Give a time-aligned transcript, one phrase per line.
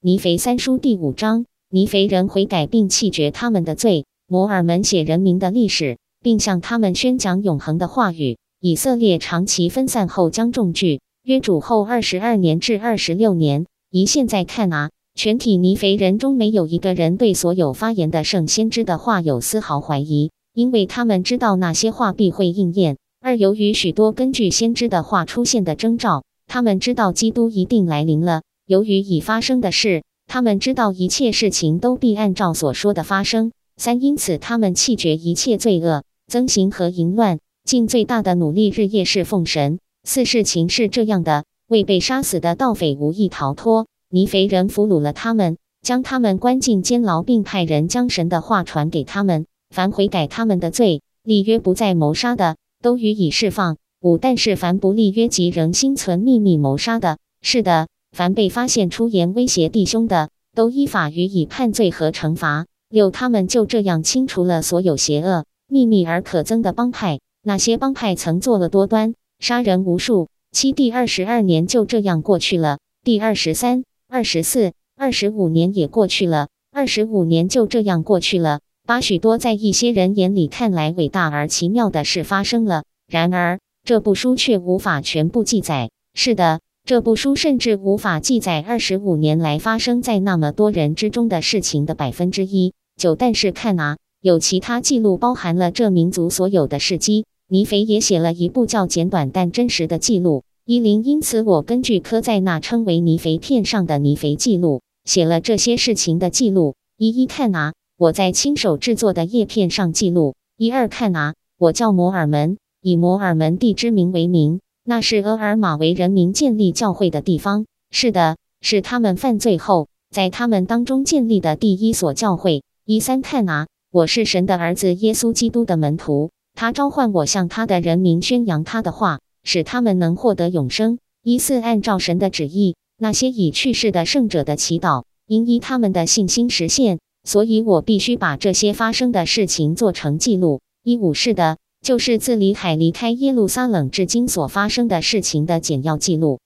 [0.00, 4.04] 尼腓三书第五章，尼腓人悔改并弃绝他们的罪。
[4.28, 8.38] 摩尔门写人民的历史，并向他们宣讲永恒的话语。
[8.60, 11.00] 以色列长期分散后，将众聚。
[11.24, 13.66] 约主后二十二年至二十六年。
[13.90, 22.98] 以现在看啊，全体尼腓人中没有一个人对所有发言的圣先知的话有丝毫怀疑，因为他们知道那些话必会应验。
[23.20, 28.42] 二由于许多根据先知的话出现的征兆，他们知道基督一定来临了。
[28.68, 33.50] 由于已发生的事，他们知道一切事情都必按照所说的发生。
[33.78, 39.78] 三，因此他们弃绝一切罪恶、增行和淫乱，尽最大的努力日夜侍奉神。
[40.04, 49.46] 四，事情是这样的：未被杀死的盗匪无意逃脱，尼肥人俘虏了他们，将他们关进监牢，并派人将神的话传给他们。
[49.74, 53.78] 凡悔改他们的罪、立约不再谋杀的，都予以释放。
[54.02, 57.88] 五，但是凡不立约及仍心存秘密谋杀的，是的。
[58.12, 62.66] 凡被发现出言威胁弟兄的，都依法予以判罪和惩罚。
[62.88, 67.20] 六，他们就这样清除了所有邪恶、秘密而可憎的帮派。
[67.42, 70.28] 那些帮派曾作恶多端，杀人无数。
[70.52, 72.78] 七，第二十二年就这样过去了。
[73.04, 76.48] 第二十三、二十四、二十五年也过去了。
[76.72, 78.60] 二十五年就这样过去了。
[78.86, 82.84] 八，许多在一些人眼里看来伟大而奇妙的事发生了。
[83.06, 85.90] 然而，这部书却无法全部记载。
[86.14, 86.60] 是的。
[86.88, 92.72] 这部书甚至无法记载二十五年来发生在那么多人之中的事情的百分之一。
[92.96, 97.26] 九，但是看啊，有其他记录包含了这民族所有的事迹。
[97.46, 100.44] 尼腓也写了一部较简短但真实的记录。
[100.64, 106.74] 一零，因此我根据科在那称为尼腓片上的尼腓记录，写了这些事情的记录。
[106.96, 110.36] 一一看啊，我在亲手制作的叶片上记录。
[110.56, 114.60] 一二看啊，我叫摩尔门，以摩尔门地之名为名。
[114.90, 117.66] 那是厄尔玛为人民建立教会的地方。
[117.90, 122.62] 是的，是他们犯罪后，在他们当中建立的第一所教会。
[122.86, 130.98] 伊三看啊，我是神的儿子耶稣基督的门徒，他召唤我向他的人民宣扬他的话，使他们能获得永生。
[131.22, 140.62] 伊四按照神的旨意，那些已去世的圣者的祈祷，因依他们的信心实现，所以我必须把这些发生的事情做成记录。
[140.82, 141.58] 一五是的。
[141.82, 146.40] 就是自里海离开耶路撒冷至今所发生的事情的简要记录。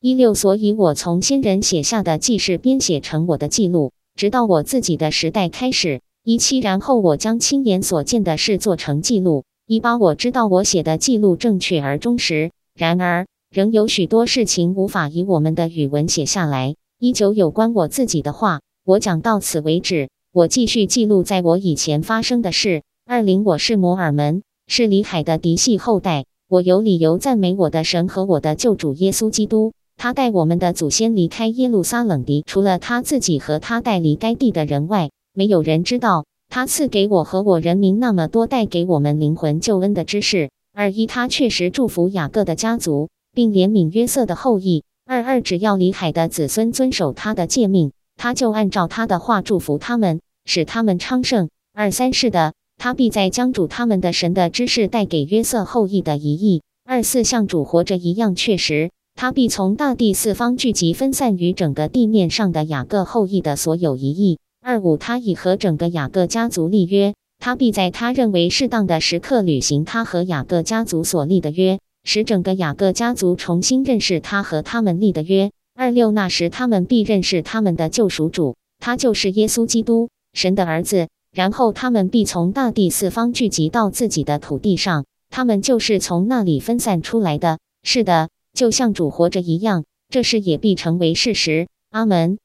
[0.00, 6.00] 一六，所以我从先人写下的记事编写成我的记录，直到我自己的时代开始。
[6.22, 9.44] 一七，然后我将亲眼所见的事做成记录。
[9.66, 16.76] 一八，我知道我写的记录正确而忠实，然而仍有许多事情无法以我们的语文写下来。
[16.98, 20.08] 一九，有关我自己的话，我讲到此为止。
[20.32, 22.82] 我继续记录在我以前发生的事。
[23.06, 24.42] 二零，我是摩尔门。
[24.68, 29.72] 是李海的嫡系后代，我有理由赞美我的神和我的救主耶稣基督。
[29.96, 40.50] 他带我们的祖先离开耶路撒冷的，除了他自己和他带离该地的人外，没有人知道他赐给我和我人民那么多带给我们灵魂救恩的知识。
[40.74, 44.82] 二一，他确实祝福雅各的家族，并怜悯约瑟的后裔。
[45.06, 51.48] 二二，只要李海的子孙遵守他的诫命，他就按照他的话祝福他们，使他们昌盛。
[51.72, 52.52] 二三，是的。
[52.76, 56.62] 他必在将主他们的神的知识带给约瑟后裔的一役。
[56.84, 64.38] 二四像主活着一样确实，他必从大地四方聚集分散于整个地面上的雅各后裔的所有一役。
[64.64, 75.50] 二五他已和整个雅各家族立约，他必在他认为适当的时刻履行他和雅各家族所立的约，使整个雅各家族重新认识他和他们立的约。
[75.74, 81.08] 二六那时他们必认识他们的救赎主，他就是耶稣基督，神的儿子。
[81.36, 87.58] 然后他们必从大地四方聚集到自己的土地上，他们就是从那里分散出来的。
[87.82, 91.68] 是的，就像主活着一样，这事也必成为事实。
[91.90, 92.38] 阿门。